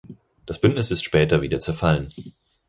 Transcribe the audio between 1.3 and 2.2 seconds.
wieder zerfallen.